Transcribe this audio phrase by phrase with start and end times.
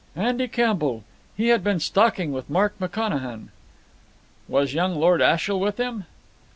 [0.15, 1.03] "Andy Campbell.
[1.37, 3.49] He had been stalking with Mark McConachan."
[4.47, 6.05] "Was young Lord Ashiel with him?"